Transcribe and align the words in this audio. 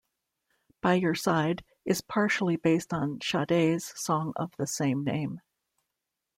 "By 0.81 0.95
Your 0.95 1.13
Side" 1.13 1.63
is 1.85 2.01
partially 2.01 2.55
based 2.55 2.91
on 2.91 3.19
Sade's 3.21 3.93
song 4.01 4.33
of 4.35 4.51
the 4.57 4.65
same 4.65 5.03
name. 5.03 5.41